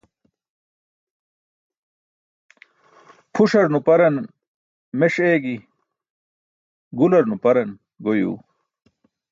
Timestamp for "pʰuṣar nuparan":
3.33-4.15